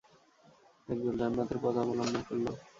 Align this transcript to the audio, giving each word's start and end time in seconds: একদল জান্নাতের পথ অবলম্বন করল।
একদল 0.89 1.15
জান্নাতের 1.19 1.57
পথ 1.63 1.75
অবলম্বন 1.81 2.21
করল। 2.27 2.45